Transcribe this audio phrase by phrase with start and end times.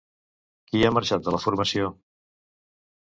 [0.69, 1.91] Qui ha marxat de la formació?